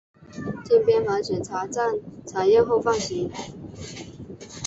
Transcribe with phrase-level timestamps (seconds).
[0.65, 3.29] 经边防检查站查验后放行。